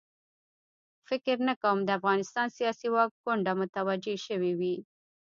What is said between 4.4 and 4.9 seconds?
وي.